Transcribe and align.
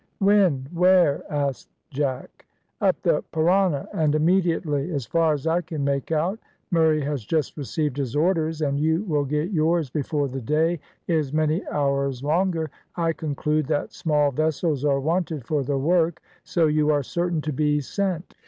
"When? 0.17 0.67
where?" 0.73 1.23
asked 1.31 1.69
Jack. 1.91 2.47
"Up 2.81 2.99
the 3.03 3.23
Parana, 3.31 3.87
and 3.93 4.15
immediately, 4.15 4.91
as 4.91 5.05
far 5.05 5.31
as 5.33 5.45
I 5.45 5.61
can 5.61 5.83
make 5.83 6.11
out. 6.11 6.39
Murray 6.71 7.01
has 7.01 7.23
just 7.23 7.55
received 7.55 7.97
his 7.97 8.15
orders, 8.15 8.63
and 8.63 8.79
you 8.79 9.03
will 9.03 9.25
get 9.25 9.51
yours 9.51 9.91
before 9.91 10.27
the 10.27 10.41
day 10.41 10.79
is 11.07 11.31
many 11.33 11.61
hours 11.67 12.23
longer. 12.23 12.71
I 12.95 13.13
conclude 13.13 13.67
that 13.67 13.93
small 13.93 14.31
vessels 14.31 14.83
are 14.83 14.99
wanted 14.99 15.45
for 15.45 15.61
the 15.61 15.77
work, 15.77 16.19
so 16.43 16.65
you 16.65 16.89
are 16.89 17.03
certain 17.03 17.41
to 17.41 17.53
be 17.53 17.79
sent." 17.79 18.33